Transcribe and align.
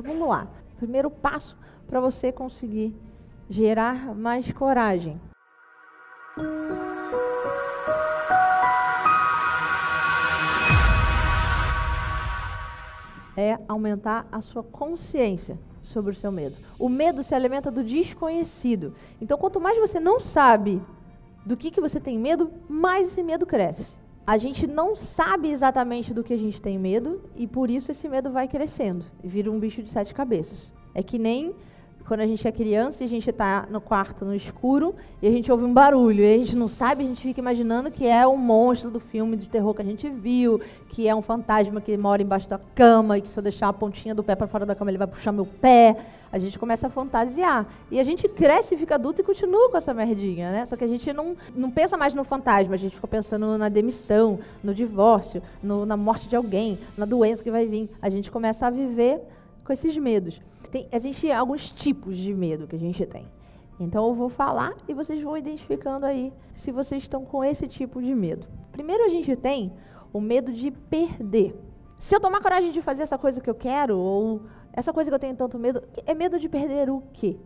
Então 0.00 0.14
vamos 0.14 0.28
lá. 0.28 0.48
Primeiro 0.78 1.10
passo 1.10 1.58
para 1.86 2.00
você 2.00 2.32
conseguir 2.32 2.96
gerar 3.50 4.14
mais 4.14 4.50
coragem. 4.50 5.20
É 13.36 13.58
aumentar 13.68 14.26
a 14.32 14.40
sua 14.40 14.62
consciência 14.62 15.58
sobre 15.82 16.12
o 16.12 16.14
seu 16.14 16.32
medo. 16.32 16.56
O 16.78 16.88
medo 16.88 17.22
se 17.22 17.34
alimenta 17.34 17.70
do 17.70 17.84
desconhecido. 17.84 18.94
Então, 19.20 19.36
quanto 19.36 19.60
mais 19.60 19.78
você 19.78 20.00
não 20.00 20.18
sabe 20.18 20.80
do 21.44 21.58
que, 21.58 21.70
que 21.70 21.80
você 21.80 22.00
tem 22.00 22.18
medo, 22.18 22.50
mais 22.66 23.08
esse 23.08 23.22
medo 23.22 23.44
cresce. 23.44 23.99
A 24.26 24.36
gente 24.38 24.66
não 24.66 24.94
sabe 24.94 25.50
exatamente 25.50 26.14
do 26.14 26.22
que 26.22 26.32
a 26.32 26.38
gente 26.38 26.60
tem 26.60 26.78
medo 26.78 27.20
e 27.34 27.46
por 27.46 27.70
isso 27.70 27.90
esse 27.90 28.08
medo 28.08 28.30
vai 28.30 28.46
crescendo 28.46 29.04
e 29.24 29.28
vira 29.28 29.50
um 29.50 29.58
bicho 29.58 29.82
de 29.82 29.90
sete 29.90 30.14
cabeças. 30.14 30.72
É 30.94 31.02
que 31.02 31.18
nem 31.18 31.54
quando 32.06 32.20
a 32.20 32.26
gente 32.26 32.46
é 32.46 32.52
criança 32.52 33.02
e 33.02 33.06
a 33.06 33.08
gente 33.08 33.30
está 33.30 33.66
no 33.70 33.80
quarto 33.80 34.24
no 34.24 34.34
escuro 34.34 34.94
e 35.22 35.28
a 35.28 35.30
gente 35.30 35.50
ouve 35.50 35.64
um 35.64 35.72
barulho 35.72 36.20
e 36.20 36.34
a 36.34 36.38
gente 36.38 36.56
não 36.56 36.66
sabe, 36.66 37.04
a 37.04 37.06
gente 37.06 37.22
fica 37.22 37.40
imaginando 37.40 37.90
que 37.90 38.06
é 38.06 38.26
um 38.26 38.36
monstro 38.36 38.90
do 38.90 38.98
filme 38.98 39.36
de 39.36 39.48
terror 39.48 39.74
que 39.74 39.82
a 39.82 39.84
gente 39.84 40.08
viu, 40.08 40.60
que 40.88 41.06
é 41.08 41.14
um 41.14 41.22
fantasma 41.22 41.80
que 41.80 41.96
mora 41.96 42.22
embaixo 42.22 42.48
da 42.48 42.58
cama 42.74 43.18
e 43.18 43.20
que 43.20 43.28
se 43.28 43.38
eu 43.38 43.42
deixar 43.42 43.68
a 43.68 43.72
pontinha 43.72 44.14
do 44.14 44.24
pé 44.24 44.34
para 44.34 44.46
fora 44.46 44.66
da 44.66 44.74
cama 44.74 44.90
ele 44.90 44.98
vai 44.98 45.06
puxar 45.06 45.32
meu 45.32 45.46
pé. 45.46 45.96
A 46.32 46.38
gente 46.38 46.58
começa 46.58 46.86
a 46.86 46.90
fantasiar. 46.90 47.66
E 47.90 47.98
a 47.98 48.04
gente 48.04 48.28
cresce, 48.28 48.76
fica 48.76 48.94
adulto 48.94 49.20
e 49.20 49.24
continua 49.24 49.68
com 49.68 49.76
essa 49.76 49.92
merdinha, 49.92 50.52
né? 50.52 50.64
Só 50.64 50.76
que 50.76 50.84
a 50.84 50.86
gente 50.86 51.12
não, 51.12 51.36
não 51.56 51.70
pensa 51.70 51.96
mais 51.96 52.14
no 52.14 52.22
fantasma, 52.22 52.74
a 52.74 52.78
gente 52.78 52.94
fica 52.94 53.08
pensando 53.08 53.58
na 53.58 53.68
demissão, 53.68 54.38
no 54.62 54.72
divórcio, 54.72 55.42
no, 55.60 55.84
na 55.84 55.96
morte 55.96 56.28
de 56.28 56.36
alguém, 56.36 56.78
na 56.96 57.04
doença 57.04 57.42
que 57.42 57.50
vai 57.50 57.66
vir. 57.66 57.90
A 58.00 58.08
gente 58.08 58.30
começa 58.30 58.66
a 58.66 58.70
viver 58.70 59.20
com 59.70 59.74
esses 59.74 59.96
medos. 59.96 60.40
Tem, 60.72 60.88
existem 60.90 61.32
alguns 61.32 61.70
tipos 61.70 62.16
de 62.16 62.34
medo 62.34 62.66
que 62.66 62.74
a 62.74 62.78
gente 62.78 63.06
tem. 63.06 63.24
Então 63.78 64.08
eu 64.08 64.14
vou 64.14 64.28
falar 64.28 64.74
e 64.88 64.92
vocês 64.92 65.22
vão 65.22 65.36
identificando 65.36 66.04
aí 66.04 66.32
se 66.52 66.72
vocês 66.72 67.04
estão 67.04 67.24
com 67.24 67.44
esse 67.44 67.68
tipo 67.68 68.02
de 68.02 68.12
medo. 68.12 68.48
Primeiro 68.72 69.04
a 69.04 69.08
gente 69.08 69.36
tem 69.36 69.72
o 70.12 70.20
medo 70.20 70.52
de 70.52 70.72
perder. 70.72 71.54
Se 72.00 72.16
eu 72.16 72.18
tomar 72.18 72.40
coragem 72.40 72.72
de 72.72 72.82
fazer 72.82 73.04
essa 73.04 73.16
coisa 73.16 73.40
que 73.40 73.48
eu 73.48 73.54
quero, 73.54 73.96
ou 73.96 74.42
essa 74.72 74.92
coisa 74.92 75.08
que 75.08 75.14
eu 75.14 75.20
tenho 75.20 75.36
tanto 75.36 75.56
medo, 75.56 75.84
é 76.04 76.14
medo 76.14 76.36
de 76.36 76.48
perder 76.48 76.90
o 76.90 77.04
quê? 77.12 77.36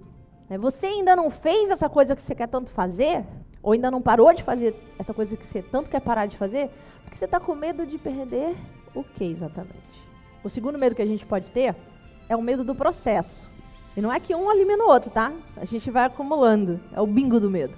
É, 0.49 0.57
você 0.57 0.87
ainda 0.87 1.15
não 1.15 1.29
fez 1.31 1.69
essa 1.69 1.91
coisa 1.91 2.17
que 2.17 2.23
você 2.23 2.35
quer 2.35 2.49
tanto 2.49 2.71
fazer? 2.71 3.23
Ou 3.63 3.73
ainda 3.73 3.91
não 3.91 4.01
parou 4.01 4.33
de 4.33 4.43
fazer 4.43 4.75
essa 4.99 5.13
coisa 5.13 5.37
que 5.37 5.45
você 5.45 5.61
tanto 5.61 5.91
quer 5.91 6.01
parar 6.01 6.25
de 6.25 6.39
fazer? 6.39 6.71
Porque 7.03 7.19
você 7.19 7.27
está 7.27 7.39
com 7.39 7.55
medo 7.55 7.85
de 7.85 7.99
perder 7.99 8.57
o 8.95 9.05
que 9.05 9.25
exatamente? 9.25 10.03
O 10.43 10.49
segundo 10.49 10.79
medo 10.79 10.95
que 10.95 11.03
a 11.03 11.07
gente 11.07 11.25
pode 11.27 11.51
ter 11.51 11.75
é 12.29 12.37
o 12.37 12.43
medo 12.43 12.65
do 12.65 12.75
processo. 12.75 13.49
E 13.97 14.01
não 14.01 14.13
é 14.13 14.19
que 14.19 14.35
um 14.35 14.51
elimina 14.51 14.85
o 14.85 14.89
outro, 14.89 15.11
tá? 15.11 15.33
A 15.57 15.65
gente 15.65 15.91
vai 15.91 16.05
acumulando. 16.05 16.81
É 16.93 17.01
o 17.01 17.07
bingo 17.07 17.39
do 17.39 17.51
medo. 17.51 17.77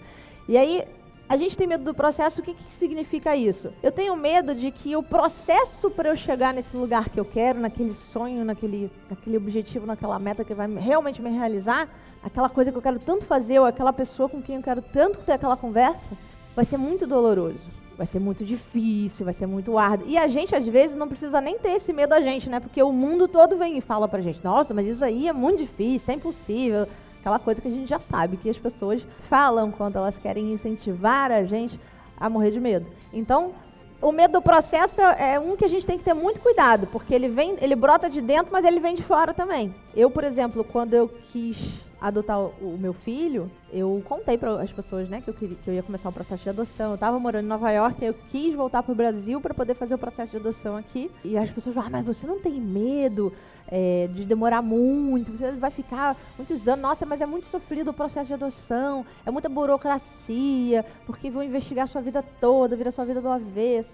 E 0.48 0.56
aí, 0.56 0.84
a 1.28 1.36
gente 1.36 1.56
tem 1.56 1.66
medo 1.66 1.84
do 1.84 1.92
processo, 1.92 2.40
o 2.40 2.44
que, 2.44 2.54
que 2.54 2.62
significa 2.62 3.36
isso? 3.36 3.72
Eu 3.82 3.90
tenho 3.90 4.14
medo 4.16 4.54
de 4.54 4.70
que 4.70 4.96
o 4.96 5.02
processo 5.02 5.90
para 5.90 6.08
eu 6.08 6.16
chegar 6.16 6.54
nesse 6.54 6.76
lugar 6.76 7.10
que 7.10 7.18
eu 7.18 7.24
quero, 7.24 7.60
naquele 7.60 7.94
sonho, 7.94 8.44
naquele, 8.44 8.90
naquele 9.10 9.36
objetivo, 9.36 9.86
naquela 9.86 10.18
meta 10.18 10.44
que 10.44 10.54
vai 10.54 10.72
realmente 10.74 11.20
me 11.20 11.30
realizar, 11.30 11.88
aquela 12.22 12.48
coisa 12.48 12.70
que 12.70 12.78
eu 12.78 12.82
quero 12.82 13.00
tanto 13.00 13.26
fazer, 13.26 13.58
ou 13.58 13.66
aquela 13.66 13.92
pessoa 13.92 14.28
com 14.28 14.40
quem 14.40 14.56
eu 14.56 14.62
quero 14.62 14.80
tanto 14.80 15.18
ter 15.18 15.32
aquela 15.32 15.56
conversa, 15.56 16.16
vai 16.54 16.64
ser 16.64 16.76
muito 16.76 17.06
doloroso 17.06 17.85
vai 17.96 18.06
ser 18.06 18.20
muito 18.20 18.44
difícil, 18.44 19.24
vai 19.24 19.34
ser 19.34 19.46
muito 19.46 19.78
árduo. 19.78 20.08
E 20.08 20.18
a 20.18 20.26
gente, 20.28 20.54
às 20.54 20.66
vezes, 20.66 20.96
não 20.96 21.08
precisa 21.08 21.40
nem 21.40 21.58
ter 21.58 21.70
esse 21.70 21.92
medo 21.92 22.12
a 22.12 22.20
gente, 22.20 22.48
né? 22.50 22.60
Porque 22.60 22.82
o 22.82 22.92
mundo 22.92 23.26
todo 23.26 23.56
vem 23.56 23.78
e 23.78 23.80
fala 23.80 24.06
pra 24.06 24.20
gente, 24.20 24.40
nossa, 24.44 24.74
mas 24.74 24.86
isso 24.86 25.04
aí 25.04 25.28
é 25.28 25.32
muito 25.32 25.58
difícil, 25.58 26.12
é 26.12 26.16
impossível. 26.16 26.86
Aquela 27.20 27.38
coisa 27.38 27.60
que 27.60 27.68
a 27.68 27.70
gente 27.70 27.88
já 27.88 27.98
sabe, 27.98 28.36
que 28.36 28.48
as 28.48 28.58
pessoas 28.58 29.04
falam 29.22 29.70
quando 29.70 29.96
elas 29.96 30.18
querem 30.18 30.52
incentivar 30.52 31.32
a 31.32 31.42
gente 31.42 31.80
a 32.16 32.28
morrer 32.28 32.50
de 32.50 32.60
medo. 32.60 32.86
Então, 33.12 33.52
o 34.00 34.12
medo 34.12 34.32
do 34.32 34.42
processo 34.42 35.00
é 35.00 35.40
um 35.40 35.56
que 35.56 35.64
a 35.64 35.68
gente 35.68 35.86
tem 35.86 35.96
que 35.98 36.04
ter 36.04 36.14
muito 36.14 36.40
cuidado, 36.40 36.86
porque 36.88 37.14
ele 37.14 37.28
vem, 37.28 37.56
ele 37.60 37.74
brota 37.74 38.10
de 38.10 38.20
dentro, 38.20 38.52
mas 38.52 38.64
ele 38.64 38.78
vem 38.78 38.94
de 38.94 39.02
fora 39.02 39.32
também. 39.32 39.74
Eu, 39.94 40.10
por 40.10 40.22
exemplo, 40.22 40.62
quando 40.62 40.94
eu 40.94 41.08
quis 41.32 41.85
adotar 42.00 42.38
o, 42.38 42.76
meu 42.78 42.92
filho, 42.92 43.50
eu 43.72 44.02
contei 44.06 44.36
para 44.36 44.60
as 44.60 44.70
pessoas, 44.70 45.08
né, 45.08 45.20
que 45.20 45.30
eu, 45.30 45.34
queria, 45.34 45.56
que 45.56 45.68
eu 45.68 45.74
ia 45.74 45.82
começar 45.82 46.08
o 46.08 46.12
processo 46.12 46.42
de 46.42 46.50
adoção. 46.50 46.90
Eu 46.90 46.94
estava 46.94 47.18
morando 47.18 47.44
em 47.44 47.48
Nova 47.48 47.70
York, 47.70 48.04
eu 48.04 48.14
quis 48.28 48.54
voltar 48.54 48.82
para 48.82 48.92
o 48.92 48.94
Brasil 48.94 49.40
para 49.40 49.54
poder 49.54 49.74
fazer 49.74 49.94
o 49.94 49.98
processo 49.98 50.30
de 50.30 50.36
adoção 50.36 50.76
aqui. 50.76 51.10
E 51.24 51.38
as 51.38 51.50
pessoas 51.50 51.74
falaram, 51.74 51.96
ah, 51.96 52.02
mas 52.02 52.16
você 52.18 52.26
não 52.26 52.38
tem 52.38 52.60
medo 52.60 53.32
é, 53.66 54.08
de 54.12 54.24
demorar 54.24 54.62
muito, 54.62 55.32
você 55.32 55.50
vai 55.52 55.70
ficar 55.70 56.16
muitos 56.36 56.68
anos. 56.68 56.82
Nossa, 56.82 57.06
mas 57.06 57.20
é 57.20 57.26
muito 57.26 57.46
sofrido 57.48 57.90
o 57.90 57.94
processo 57.94 58.26
de 58.26 58.34
adoção, 58.34 59.04
é 59.24 59.30
muita 59.30 59.48
burocracia, 59.48 60.84
porque 61.06 61.30
vão 61.30 61.42
investigar 61.42 61.88
sua 61.88 62.02
vida 62.02 62.22
toda, 62.40 62.76
vira 62.76 62.90
sua 62.90 63.04
vida 63.04 63.20
do 63.20 63.28
avesso. 63.28 63.92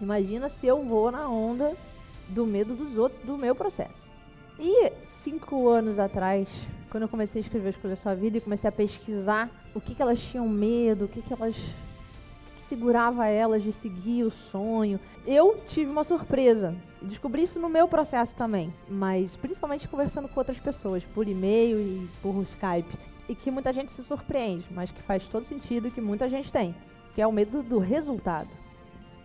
Imagina 0.00 0.48
se 0.48 0.66
eu 0.66 0.82
vou 0.82 1.10
na 1.10 1.28
onda 1.28 1.76
do 2.28 2.46
medo 2.46 2.74
dos 2.74 2.96
outros 2.96 3.20
do 3.22 3.36
meu 3.36 3.54
processo. 3.54 4.13
E 4.58 4.92
cinco 5.04 5.68
anos 5.68 5.98
atrás, 5.98 6.48
quando 6.90 7.02
eu 7.02 7.08
comecei 7.08 7.40
a 7.40 7.44
escrever 7.44 7.70
Escolha 7.70 7.96
Sua 7.96 8.14
Vida 8.14 8.38
e 8.38 8.40
comecei 8.40 8.68
a 8.68 8.72
pesquisar 8.72 9.50
o 9.74 9.80
que, 9.80 9.94
que 9.94 10.02
elas 10.02 10.20
tinham 10.20 10.48
medo, 10.48 11.06
o 11.06 11.08
que, 11.08 11.20
que 11.20 11.32
elas. 11.32 11.56
O 11.56 12.56
que, 12.56 12.62
segurava 12.62 13.26
elas 13.26 13.62
de 13.62 13.72
seguir 13.72 14.22
o 14.22 14.30
sonho, 14.30 15.00
eu 15.26 15.60
tive 15.66 15.90
uma 15.90 16.04
surpresa. 16.04 16.74
Descobri 17.02 17.42
isso 17.42 17.58
no 17.58 17.68
meu 17.68 17.88
processo 17.88 18.34
também, 18.34 18.72
mas 18.88 19.36
principalmente 19.36 19.88
conversando 19.88 20.28
com 20.28 20.40
outras 20.40 20.58
pessoas, 20.58 21.04
por 21.04 21.28
e-mail 21.28 21.80
e 21.80 22.08
por 22.22 22.40
Skype. 22.42 22.96
E 23.28 23.34
que 23.34 23.50
muita 23.50 23.72
gente 23.72 23.90
se 23.90 24.02
surpreende, 24.02 24.66
mas 24.70 24.92
que 24.92 25.02
faz 25.02 25.26
todo 25.26 25.44
sentido 25.44 25.88
e 25.88 25.90
que 25.90 26.00
muita 26.00 26.28
gente 26.28 26.52
tem, 26.52 26.74
que 27.14 27.20
é 27.20 27.26
o 27.26 27.32
medo 27.32 27.62
do 27.62 27.78
resultado. 27.78 28.50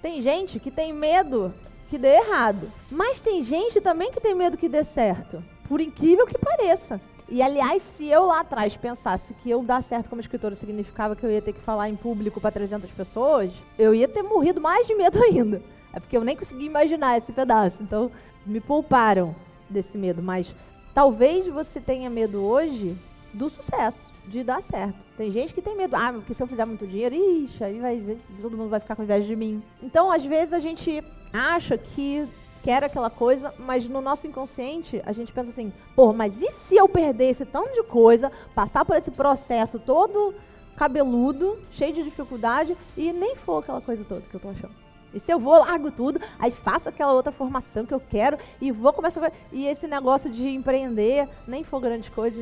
Tem 0.02 0.22
gente 0.22 0.60
que 0.60 0.72
tem 0.72 0.92
medo 0.92 1.54
que 1.90 1.98
dê 1.98 2.18
errado. 2.18 2.72
Mas 2.90 3.20
tem 3.20 3.44
gente 3.44 3.82
também 3.82 4.12
que 4.12 4.22
tem 4.22 4.36
medo 4.36 4.58
que 4.58 4.70
dê 4.70 4.84
certo. 4.84 5.44
Por 5.68 5.82
incrível 5.82 6.26
que 6.26 6.38
pareça. 6.38 7.02
E 7.28 7.42
aliás, 7.42 7.82
se 7.82 8.08
eu 8.08 8.26
lá 8.26 8.40
atrás 8.40 8.76
pensasse 8.78 9.34
que 9.36 9.50
eu 9.50 9.62
dar 9.62 9.84
certo 9.84 10.10
como 10.10 10.22
escritora 10.22 10.56
significava 10.56 11.16
que 11.16 11.26
eu 11.26 11.32
ia 11.32 11.42
ter 11.42 11.54
que 11.54 11.60
falar 11.60 11.90
em 11.90 11.96
público 11.96 12.40
para 12.40 12.52
300 12.52 12.90
pessoas, 12.92 13.52
eu 13.78 13.94
ia 13.94 14.08
ter 14.08 14.24
morrido 14.24 14.62
mais 14.62 14.88
de 14.88 14.96
medo 14.96 15.22
ainda. 15.22 15.62
É 15.92 16.00
porque 16.00 16.16
eu 16.16 16.24
nem 16.24 16.36
consegui 16.36 16.66
imaginar 16.66 17.18
esse 17.18 17.32
pedaço. 17.32 17.82
Então, 17.82 18.12
me 18.46 18.60
pouparam 18.60 19.36
desse 19.70 19.98
medo. 19.98 20.22
Mas 20.22 20.56
talvez 20.94 21.48
você 21.48 21.80
tenha 21.80 22.10
medo 22.10 22.44
hoje 22.44 22.96
do 23.34 23.50
sucesso, 23.50 24.06
de 24.28 24.44
dar 24.44 24.62
certo. 24.62 24.98
Tem 25.18 25.32
gente 25.32 25.54
que 25.54 25.62
tem 25.62 25.76
medo, 25.76 25.96
ah, 25.96 26.14
porque 26.14 26.34
se 26.34 26.42
eu 26.42 26.48
fizer 26.48 26.66
muito 26.66 26.88
dinheiro, 26.88 27.14
ixi, 27.14 27.64
aí 27.64 27.80
vai, 27.80 28.18
todo 28.42 28.58
mundo 28.58 28.70
vai 28.70 28.80
ficar 28.80 28.96
com 28.96 29.04
inveja 29.04 29.26
de 29.26 29.36
mim. 29.36 29.62
Então, 29.84 30.12
às 30.12 30.24
vezes, 30.24 30.54
a 30.54 30.60
gente 30.60 31.04
acha 31.34 31.78
que 31.78 32.28
quer 32.62 32.84
aquela 32.84 33.10
coisa, 33.10 33.54
mas 33.58 33.88
no 33.88 34.02
nosso 34.02 34.28
inconsciente 34.28 35.02
a 35.06 35.12
gente 35.12 35.32
pensa 35.32 35.50
assim, 35.50 35.72
pô, 35.96 36.12
mas 36.14 36.42
e 36.42 36.52
se 36.52 36.76
eu 36.76 36.88
perder 36.90 37.30
esse 37.30 37.46
tanto 37.46 37.74
de 37.74 37.84
coisa, 37.84 38.32
passar 38.54 38.84
por 38.84 38.98
esse 38.98 39.12
processo 39.12 39.80
todo 39.80 40.36
cabeludo, 40.76 41.60
cheio 41.72 41.94
de 41.94 42.04
dificuldade 42.04 42.76
e 42.96 43.12
nem 43.12 43.36
for 43.36 43.64
aquela 43.64 43.82
coisa 43.82 44.04
toda 44.04 44.22
que 44.22 44.36
eu 44.36 44.40
tô 44.40 44.50
achando. 44.50 44.74
E 45.14 45.20
se 45.20 45.32
eu 45.32 45.40
vou, 45.40 45.60
largo 45.60 45.92
tudo, 45.92 46.22
aí 46.38 46.52
faço 46.52 46.88
aquela 46.88 47.14
outra 47.14 47.32
formação 47.32 47.86
que 47.86 47.94
eu 47.94 48.00
quero 48.00 48.38
e 48.62 48.72
vou 48.72 48.94
começar 48.94 49.26
a... 49.26 49.32
E 49.52 49.66
esse 49.66 49.88
negócio 49.88 50.30
de 50.30 50.48
empreender 50.48 51.28
nem 51.48 51.64
for 51.64 51.82
grande 51.82 52.12
coisa 52.12 52.40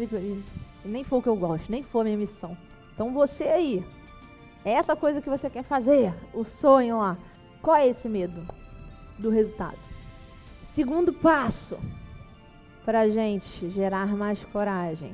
nem 0.84 1.04
for 1.04 1.18
o 1.18 1.22
que 1.22 1.30
eu 1.30 1.36
gosto, 1.36 1.70
nem 1.70 1.84
for 1.84 2.02
a 2.02 2.04
minha 2.04 2.18
missão. 2.18 2.58
Então 2.94 3.14
você 3.14 3.46
aí, 3.46 3.86
essa 4.66 4.96
coisa 4.96 5.22
que 5.22 5.30
você 5.30 5.50
quer 5.50 5.64
fazer, 5.64 6.14
o 6.34 6.44
sonho 6.44 6.98
lá, 6.98 7.18
qual 7.62 7.78
é 7.78 7.88
esse 7.88 8.10
medo? 8.10 8.46
Do 9.18 9.30
resultado. 9.30 9.78
Segundo 10.74 11.12
passo 11.12 11.78
para 12.86 13.02
a 13.02 13.10
gente 13.10 13.70
gerar 13.72 14.08
mais 14.16 14.44
coragem: 14.46 15.12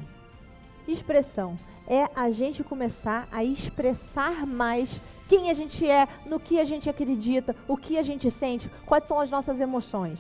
expressão. 0.88 1.58
É 1.86 2.08
a 2.16 2.32
gente 2.32 2.64
começar 2.64 3.28
a 3.30 3.44
expressar 3.44 4.46
mais 4.46 5.02
quem 5.28 5.50
a 5.50 5.54
gente 5.54 5.90
é, 5.90 6.08
no 6.26 6.40
que 6.40 6.60
a 6.60 6.64
gente 6.64 6.90
acredita, 6.90 7.54
o 7.68 7.76
que 7.76 7.98
a 7.98 8.02
gente 8.02 8.32
sente, 8.32 8.70
quais 8.86 9.06
são 9.06 9.20
as 9.20 9.30
nossas 9.30 9.60
emoções. 9.60 10.20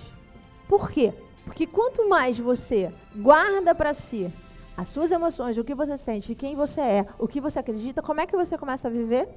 Por 0.67 0.91
quê? 0.91 1.13
Porque 1.45 1.67
quanto 1.67 2.07
mais 2.09 2.37
você 2.37 2.91
guarda 3.15 3.75
para 3.75 3.93
si 3.93 4.31
as 4.75 4.89
suas 4.89 5.11
emoções, 5.11 5.57
o 5.57 5.63
que 5.63 5.75
você 5.75 5.97
sente, 5.97 6.35
quem 6.35 6.55
você 6.55 6.81
é, 6.81 7.05
o 7.19 7.27
que 7.27 7.39
você 7.39 7.59
acredita, 7.59 8.01
como 8.01 8.21
é 8.21 8.25
que 8.25 8.35
você 8.35 8.57
começa 8.57 8.87
a 8.87 8.91
viver? 8.91 9.29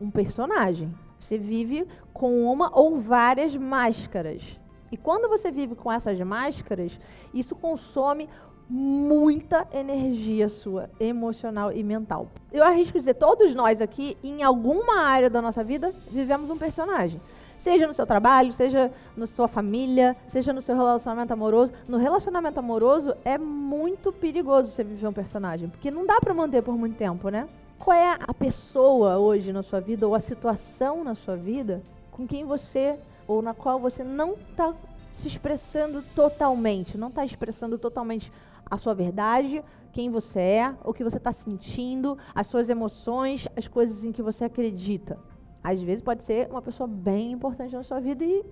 Um 0.00 0.10
personagem. 0.10 0.94
Você 1.24 1.38
vive 1.38 1.86
com 2.12 2.52
uma 2.52 2.70
ou 2.78 3.00
várias 3.00 3.56
máscaras. 3.56 4.60
E 4.92 4.96
quando 4.96 5.26
você 5.26 5.50
vive 5.50 5.74
com 5.74 5.90
essas 5.90 6.20
máscaras, 6.20 7.00
isso 7.32 7.56
consome 7.56 8.28
muita 8.68 9.66
energia 9.72 10.50
sua, 10.50 10.90
emocional 11.00 11.72
e 11.72 11.82
mental. 11.82 12.28
Eu 12.52 12.62
arrisco 12.62 12.98
dizer, 12.98 13.14
todos 13.14 13.54
nós 13.54 13.80
aqui, 13.80 14.18
em 14.22 14.42
alguma 14.42 15.00
área 15.00 15.30
da 15.30 15.40
nossa 15.40 15.64
vida, 15.64 15.94
vivemos 16.10 16.50
um 16.50 16.58
personagem. 16.58 17.18
Seja 17.56 17.86
no 17.86 17.94
seu 17.94 18.06
trabalho, 18.06 18.52
seja 18.52 18.92
na 19.16 19.26
sua 19.26 19.48
família, 19.48 20.14
seja 20.28 20.52
no 20.52 20.60
seu 20.60 20.76
relacionamento 20.76 21.32
amoroso. 21.32 21.72
No 21.88 21.96
relacionamento 21.96 22.60
amoroso 22.60 23.16
é 23.24 23.38
muito 23.38 24.12
perigoso 24.12 24.70
você 24.70 24.84
viver 24.84 25.06
um 25.06 25.12
personagem, 25.12 25.70
porque 25.70 25.90
não 25.90 26.04
dá 26.04 26.20
para 26.20 26.34
manter 26.34 26.60
por 26.60 26.76
muito 26.76 26.96
tempo, 26.98 27.30
né? 27.30 27.48
Qual 27.84 27.94
é 27.94 28.16
a 28.18 28.32
pessoa 28.32 29.18
hoje 29.18 29.52
na 29.52 29.62
sua 29.62 29.78
vida 29.78 30.08
ou 30.08 30.14
a 30.14 30.20
situação 30.20 31.04
na 31.04 31.14
sua 31.14 31.36
vida 31.36 31.82
com 32.10 32.26
quem 32.26 32.42
você 32.42 32.98
ou 33.28 33.42
na 33.42 33.52
qual 33.52 33.78
você 33.78 34.02
não 34.02 34.32
está 34.32 34.74
se 35.12 35.28
expressando 35.28 36.02
totalmente, 36.16 36.96
não 36.96 37.08
está 37.08 37.26
expressando 37.26 37.76
totalmente 37.76 38.32
a 38.64 38.78
sua 38.78 38.94
verdade, 38.94 39.62
quem 39.92 40.08
você 40.08 40.40
é, 40.40 40.74
o 40.82 40.94
que 40.94 41.04
você 41.04 41.18
está 41.18 41.30
sentindo, 41.30 42.16
as 42.34 42.46
suas 42.46 42.70
emoções, 42.70 43.46
as 43.54 43.68
coisas 43.68 44.02
em 44.02 44.12
que 44.12 44.22
você 44.22 44.46
acredita. 44.46 45.18
Às 45.62 45.82
vezes 45.82 46.02
pode 46.02 46.24
ser 46.24 46.48
uma 46.50 46.62
pessoa 46.62 46.86
bem 46.86 47.32
importante 47.32 47.74
na 47.74 47.82
sua 47.82 48.00
vida 48.00 48.24
e 48.24 48.46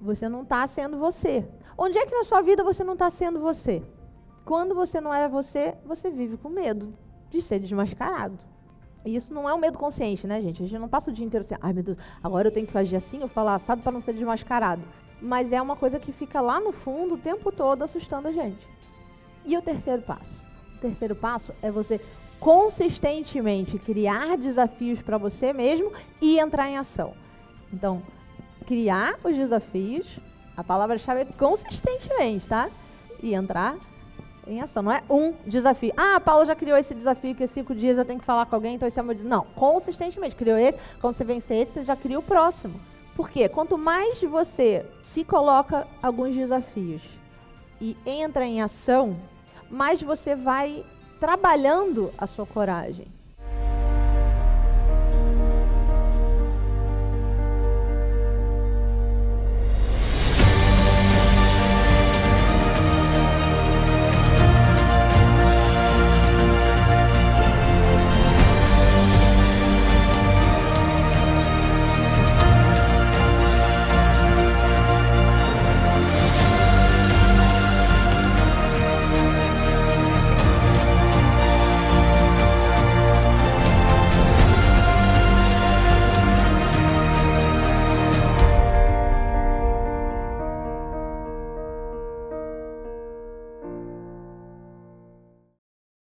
você 0.00 0.28
não 0.28 0.42
está 0.42 0.64
sendo 0.68 0.96
você. 0.96 1.44
Onde 1.76 1.98
é 1.98 2.06
que 2.06 2.14
na 2.14 2.22
sua 2.22 2.40
vida 2.40 2.62
você 2.62 2.84
não 2.84 2.92
está 2.92 3.10
sendo 3.10 3.40
você? 3.40 3.82
Quando 4.44 4.76
você 4.76 5.00
não 5.00 5.12
é 5.12 5.28
você, 5.28 5.76
você 5.84 6.08
vive 6.08 6.36
com 6.36 6.48
medo 6.48 6.94
de 7.28 7.42
ser 7.42 7.58
desmascarado. 7.58 8.54
E 9.06 9.14
isso 9.14 9.32
não 9.32 9.48
é 9.48 9.54
um 9.54 9.58
medo 9.58 9.78
consciente, 9.78 10.26
né, 10.26 10.42
gente? 10.42 10.60
A 10.64 10.66
gente 10.66 10.80
não 10.80 10.88
passa 10.88 11.12
o 11.12 11.14
dia 11.14 11.24
inteiro 11.24 11.46
assim, 11.46 11.54
ai 11.62 11.72
meu 11.72 11.84
Deus, 11.84 11.96
agora 12.20 12.48
eu 12.48 12.52
tenho 12.52 12.66
que 12.66 12.76
agir 12.76 12.96
assim, 12.96 13.20
eu 13.20 13.28
falar 13.28 13.54
assado 13.54 13.80
para 13.80 13.92
não 13.92 14.00
ser 14.00 14.12
desmascarado. 14.12 14.82
Mas 15.22 15.52
é 15.52 15.62
uma 15.62 15.76
coisa 15.76 16.00
que 16.00 16.10
fica 16.10 16.40
lá 16.40 16.58
no 16.58 16.72
fundo 16.72 17.14
o 17.14 17.18
tempo 17.18 17.52
todo 17.52 17.82
assustando 17.82 18.26
a 18.26 18.32
gente. 18.32 18.66
E 19.44 19.56
o 19.56 19.62
terceiro 19.62 20.02
passo? 20.02 20.34
O 20.76 20.80
terceiro 20.80 21.14
passo 21.14 21.54
é 21.62 21.70
você 21.70 22.00
consistentemente 22.40 23.78
criar 23.78 24.36
desafios 24.36 25.00
para 25.00 25.16
você 25.16 25.52
mesmo 25.52 25.92
e 26.20 26.40
entrar 26.40 26.68
em 26.68 26.76
ação. 26.76 27.14
Então, 27.72 28.02
criar 28.66 29.20
os 29.22 29.36
desafios, 29.36 30.18
a 30.56 30.64
palavra-chave 30.64 31.20
é 31.20 31.24
consistentemente, 31.24 32.48
tá? 32.48 32.68
E 33.22 33.34
entrar 33.34 33.76
em 34.46 34.60
ação. 34.60 34.82
Não 34.82 34.92
é 34.92 35.02
um 35.10 35.34
desafio. 35.46 35.92
Ah, 35.96 36.16
a 36.16 36.20
Paula 36.20 36.46
já 36.46 36.54
criou 36.54 36.76
esse 36.78 36.94
desafio 36.94 37.34
que 37.34 37.44
é 37.44 37.46
cinco 37.46 37.74
dias 37.74 37.98
eu 37.98 38.04
tenho 38.04 38.20
que 38.20 38.24
falar 38.24 38.46
com 38.46 38.54
alguém, 38.54 38.74
então 38.74 38.86
esse 38.86 38.98
é 38.98 39.02
o 39.02 39.04
meu 39.04 39.16
Não, 39.22 39.44
consistentemente. 39.54 40.36
Criou 40.36 40.58
esse, 40.58 40.78
quando 41.00 41.14
você 41.14 41.24
vencer 41.24 41.62
esse, 41.62 41.72
você 41.72 41.82
já 41.82 41.96
cria 41.96 42.18
o 42.18 42.22
próximo. 42.22 42.80
Por 43.14 43.30
quê? 43.30 43.48
Quanto 43.48 43.78
mais 43.78 44.22
você 44.22 44.84
se 45.02 45.24
coloca 45.24 45.86
alguns 46.02 46.34
desafios 46.34 47.02
e 47.80 47.96
entra 48.04 48.44
em 48.44 48.60
ação, 48.60 49.16
mais 49.70 50.02
você 50.02 50.34
vai 50.34 50.84
trabalhando 51.18 52.12
a 52.18 52.26
sua 52.26 52.46
coragem. 52.46 53.15